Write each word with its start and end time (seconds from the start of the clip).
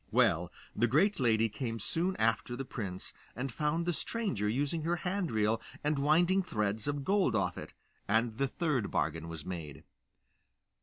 Well, 0.09 0.51
the 0.75 0.87
great 0.87 1.19
lady 1.19 1.47
came 1.47 1.79
soon 1.79 2.15
after 2.15 2.55
the 2.55 2.65
prince, 2.65 3.13
and 3.35 3.51
found 3.51 3.85
the 3.85 3.93
stranger 3.93 4.49
using 4.49 4.81
her 4.81 4.95
hand 4.95 5.29
reel 5.29 5.61
and 5.83 5.99
winding 5.99 6.41
threads 6.41 6.87
of 6.87 7.03
gold 7.05 7.35
off 7.35 7.55
it, 7.55 7.75
and 8.07 8.39
the 8.39 8.47
third 8.47 8.89
bargain 8.89 9.27
was 9.29 9.45
made. 9.45 9.83